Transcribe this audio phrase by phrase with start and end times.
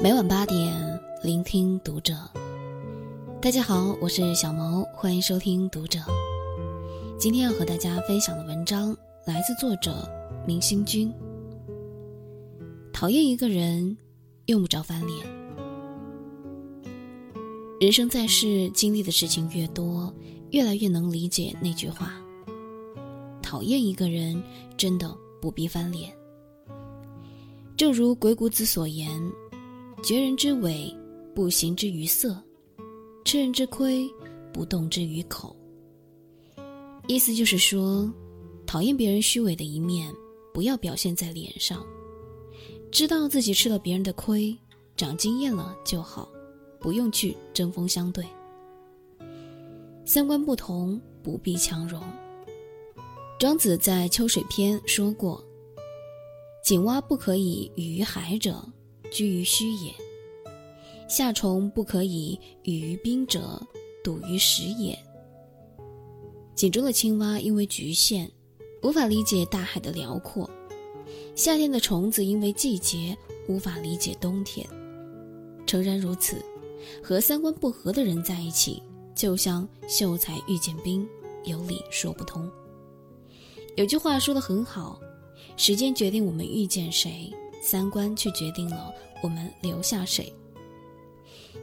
[0.00, 2.14] 每晚八点，聆听读者。
[3.42, 5.98] 大家好，我是小毛，欢迎收听读者。
[7.18, 10.08] 今天要和大家分享的文章来自作者
[10.46, 11.12] 明星君。
[12.92, 13.98] 讨厌一个人，
[14.46, 15.26] 用不着翻脸。
[17.80, 20.14] 人生在世，经历的事情越多，
[20.52, 22.12] 越来越能理解那句话：
[23.42, 24.40] 讨厌一个人，
[24.76, 25.12] 真的
[25.42, 26.12] 不必翻脸。
[27.76, 29.10] 正如鬼谷子所言
[30.02, 30.94] ：“绝人之伪，
[31.34, 32.30] 不行之于色；
[33.24, 34.08] 吃人之亏，
[34.52, 35.54] 不动之于口。”
[37.08, 38.10] 意思就是说，
[38.66, 40.12] 讨厌别人虚伪的一面，
[40.52, 41.84] 不要表现在脸上。
[42.90, 44.56] 知道自己吃了别人的亏，
[44.96, 46.28] 长经验了就好，
[46.80, 48.24] 不用去针锋相对。
[50.04, 52.02] 三观不同，不必强融。
[53.38, 55.44] 庄子在《秋水篇》说过
[56.64, 58.66] ：“井蛙不可以语于海者，
[59.10, 59.92] 居于虚也；
[61.08, 63.60] 夏虫不可以语于冰者，
[64.02, 64.98] 笃于实也。”
[66.54, 68.30] 井中的青蛙因为局限，
[68.82, 70.48] 无法理解大海的辽阔。
[71.34, 73.16] 夏天的虫子因为季节
[73.46, 74.66] 无法理解冬天，
[75.66, 76.44] 诚然如此，
[77.02, 78.82] 和三观不合的人在一起，
[79.14, 81.08] 就像秀才遇见兵，
[81.44, 82.50] 有理说不通。
[83.76, 85.00] 有句话说的很好：
[85.56, 87.32] 时间决定我们遇见谁，
[87.62, 90.32] 三观却决定了我们留下谁。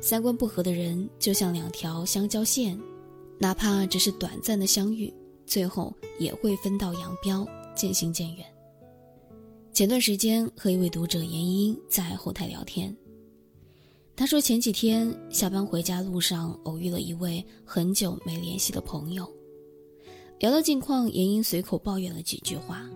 [0.02, 2.80] 三观不合的人就像两条相交线，
[3.39, 5.12] 哪怕只是短暂的相遇，
[5.45, 8.45] 最后也会分道扬镳，渐行渐远。
[9.73, 12.95] 前段时间和一位读者严英在后台聊天，
[14.16, 19.30] 他说前几天下班回家路上偶遇了一位很久没联系的朋友，
[20.40, 22.90] 聊到近况，严英随口抱怨了几句话。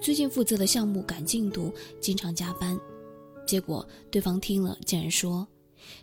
[0.00, 2.78] 最近负责的项目赶进度，经常加班，
[3.50, 5.44] 结果对方听了竟然说：“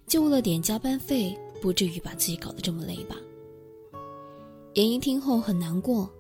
[0.05, 3.15] 就为了点加班费，不至于把自己搞得这么累吧？”
[4.75, 6.13] 严英听后很难过，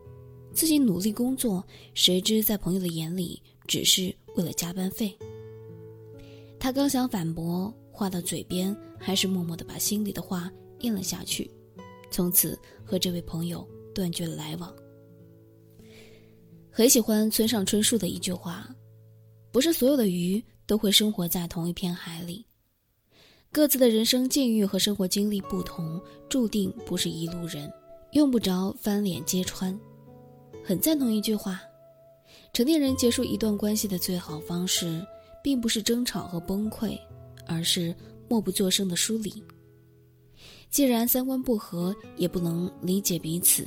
[0.53, 1.61] 自己努力工作，
[1.93, 3.43] 谁知在朋友的眼里。
[3.67, 5.13] 只是为了加班费。
[6.57, 10.49] 他刚想反驳，话到嘴边，还是默默的把心里的话
[10.79, 11.51] 咽了下去，
[12.09, 14.73] 从此和这位朋友断绝了来往。
[16.71, 18.73] 很喜欢村上春树的一句话
[19.51, 22.45] ：“不是所有的鱼都会生活在同一片海里，
[23.51, 27.71] 各自的人生境遇和生活经历不同，注定不是一路人，
[28.11, 29.75] 用不着翻脸揭穿。”
[30.63, 31.59] 很赞同一句话。
[32.53, 35.01] 成年人结束一段关系的最好方式，
[35.43, 36.99] 并不是争吵和崩溃，
[37.45, 37.95] 而是
[38.27, 39.41] 默不作声的疏离。
[40.69, 43.65] 既然三观不合，也不能理解彼此，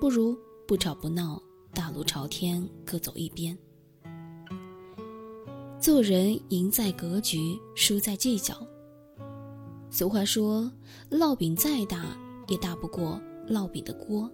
[0.00, 3.56] 不如不吵不闹，大路朝天，各走一边。
[5.80, 8.54] 做人赢在格局，输在计较。
[9.90, 10.70] 俗话说
[11.08, 12.18] ：“烙饼再大，
[12.48, 14.30] 也大不过烙饼的锅。”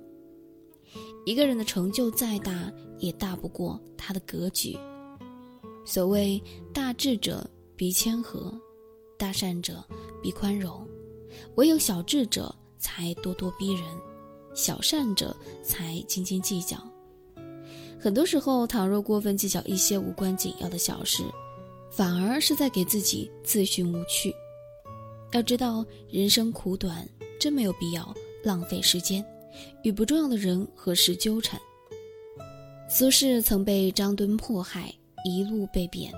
[1.26, 4.76] 一个人的成就再大，也大不过他的格局。
[5.84, 8.52] 所谓大智者必谦和，
[9.18, 9.84] 大善者
[10.22, 10.86] 必宽容，
[11.56, 13.84] 唯有小智者才咄咄逼人，
[14.54, 16.78] 小善者才斤斤计较。
[18.00, 21.22] 很多时候，倘若过分计较一些无关紧要的小事，
[21.90, 24.34] 反而是在给自己自寻无趣。
[25.32, 27.08] 要知道，人生苦短，
[27.40, 29.24] 真没有必要浪费时间。
[29.84, 31.60] 与不重要的人和事纠缠。
[32.88, 34.92] 苏轼曾被张敦迫害，
[35.24, 36.12] 一路被贬。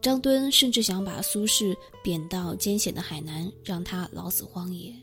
[0.00, 4.94] 张敦甚至想把苏轼贬到艰险的海南，让他老死荒野。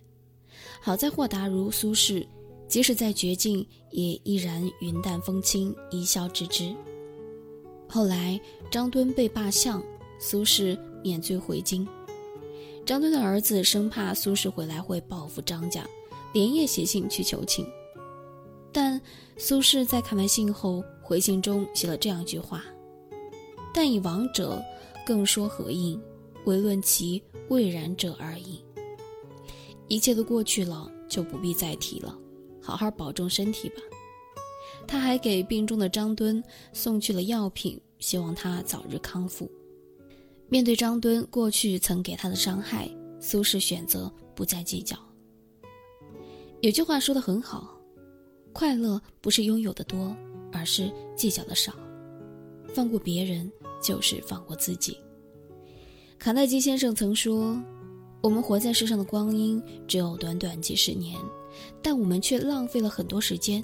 [0.82, 2.26] 好在豁达如苏轼，
[2.74, 6.76] 即使在绝境，也依然云淡风轻，一笑置之。
[7.88, 8.42] 后来
[8.72, 9.80] 张敦被罢相，
[10.18, 11.88] 苏轼免罪回京。
[12.84, 15.88] 张敦的儿子生怕苏轼回来会报复张家。
[16.34, 17.64] 连夜写信去求情，
[18.72, 19.00] 但
[19.38, 22.64] 苏轼在看完信后回信中写了这样一句话
[23.72, 24.60] ：“但以亡者，
[25.06, 26.02] 更说何应？
[26.46, 28.66] 唯论其未然者而已。”
[29.88, 32.18] 一切都过去了，就不必再提了，
[32.64, 33.76] 好好保重身体吧。
[34.88, 39.50] 他还给病中的张敦送去了药品，希望他早日康复。
[40.50, 42.90] 面对张敦过去曾给他的伤害，
[43.20, 44.98] 苏轼选择不再计较。
[46.62, 47.78] 有句话说的很好，
[48.52, 50.16] 快乐不是拥有的多，
[50.52, 51.74] 而是计较的少。
[52.74, 53.52] 放过别人
[53.82, 54.98] 就是放过自己。
[56.20, 57.58] 卡耐基先生曾说
[58.22, 61.20] ：“我们活在世上的光阴只有短短几十年，
[61.82, 63.64] 但我们却浪费了很多时间，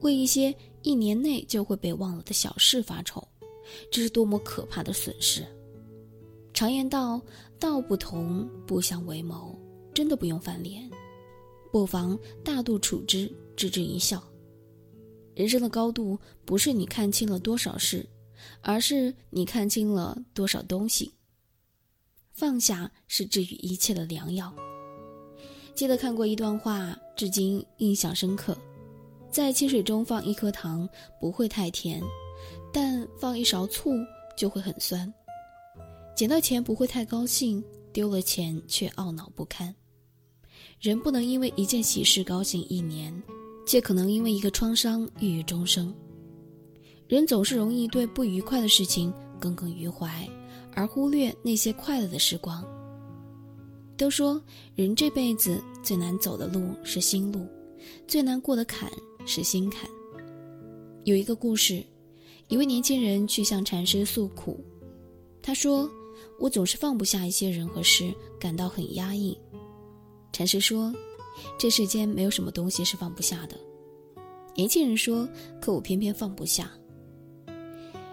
[0.00, 3.26] 为一些一年内就会被忘了的小事发愁，
[3.90, 5.44] 这是多么可怕的损失！”
[6.54, 7.20] 常言道
[7.60, 9.58] ：“道不同，不相为谋。”
[9.92, 10.86] 真的不用翻脸，
[11.72, 14.22] 不妨大度处之，置之一笑。
[15.34, 18.06] 人生的高度不是你看清了多少事，
[18.60, 21.14] 而是你看清了多少东西。
[22.30, 24.54] 放下是治愈一切的良药。
[25.74, 28.56] 记得看过一段话，至今印象深刻：
[29.30, 30.86] 在清水中放一颗糖
[31.18, 32.02] 不会太甜，
[32.70, 33.92] 但放一勺醋
[34.36, 35.10] 就会很酸。
[36.14, 39.74] 捡到钱不会太高兴，丢了钱却懊恼不堪。
[40.78, 43.10] 人不能因为一件喜事高兴一年，
[43.66, 45.92] 却可能因为一个创伤郁郁终生。
[47.08, 49.10] 人总是容易对不愉快的事情
[49.40, 50.28] 耿耿于怀，
[50.74, 52.62] 而忽略那些快乐的时光。
[53.96, 54.40] 都说
[54.74, 57.46] 人这辈子最难走的路是心路，
[58.06, 58.90] 最难过的坎
[59.24, 59.88] 是心坎。
[61.04, 61.82] 有一个故事，
[62.48, 64.62] 一位年轻人去向禅师诉苦，
[65.40, 65.88] 他说
[66.38, 69.38] ：“我总是放不下一些人和事，感到很压抑。”
[70.32, 70.92] 禅师说
[71.58, 73.56] ：“这世间没有什么东西是放不下的。”
[74.54, 75.28] 年轻人说
[75.60, 76.70] ：“可我偏偏放不下。”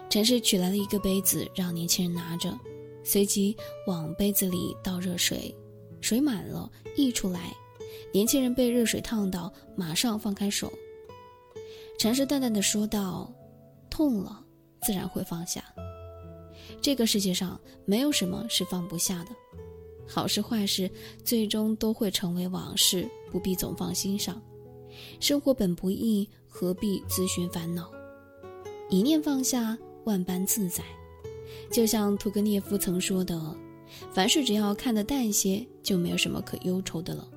[0.08, 2.56] 禅师取来了一个杯子，让年轻人拿着，
[3.02, 5.54] 随即往杯子里倒热水，
[6.04, 7.50] 水满了溢出来。
[8.12, 10.70] 年轻人被热水烫到，马上放开手。
[11.98, 13.32] 禅师淡淡的说道
[13.88, 14.44] ：“痛了，
[14.82, 15.64] 自然会放下。
[16.82, 19.30] 这个世界上没有什么是放不下的。”
[20.06, 20.90] 好事坏事，
[21.24, 24.40] 最终都会成为往事，不必总放心上。
[25.20, 27.90] 生活本不易，何必自寻烦恼？
[28.90, 30.84] 一念放下，万般自在。
[31.72, 33.56] 就像屠格涅夫曾说的
[34.12, 37.28] ：“凡事只要看得淡些，就没有什么可忧愁的了。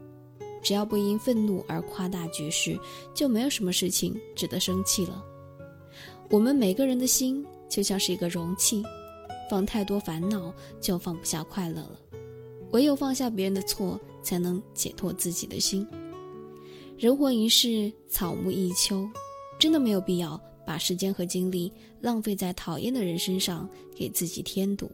[0.62, 2.77] 只要不因愤怒而夸大局势，
[3.13, 5.24] 就没有什么事情值得生气了。”
[6.30, 8.83] 我们每个人的心就像是一个容器，
[9.50, 12.00] 放太多烦恼，就放不下快乐了。
[12.71, 15.88] 唯有放下别人的错，才能解脱自己的心。
[16.98, 19.07] 人活一世，草木一秋，
[19.57, 21.71] 真的没有必要把时间和精力
[22.01, 24.92] 浪费在讨厌的人身上，给自己添堵。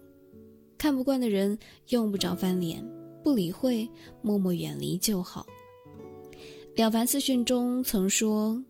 [0.84, 1.58] 看不惯的人，
[1.92, 2.86] 用不着翻脸，
[3.24, 3.90] 不理会，
[4.22, 5.48] 默默远离就好。
[6.76, 8.62] 了凡四训中曾说：“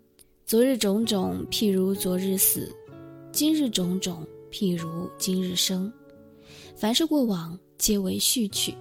[0.46, 2.72] 昨日种种，譬如昨日死；
[3.32, 5.92] 今日种种，譬如今日生。
[6.76, 8.76] 凡是过往，皆为序曲。”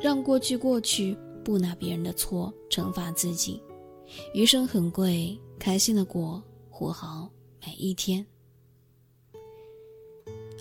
[0.00, 1.14] 让过去过去，
[1.44, 3.60] 不拿别人的错惩罚自己。
[4.32, 7.28] 余生很贵，开心的过，活好
[7.60, 8.24] 每一天。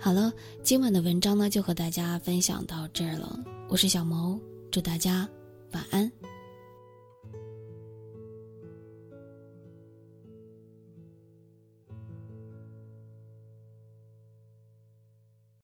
[0.04, 0.34] 好了，
[0.64, 3.40] 今晚的文章呢，就和大家分享到这儿了。
[3.70, 4.38] 我是小萌，
[4.70, 5.26] 祝大家
[5.72, 6.12] 晚安。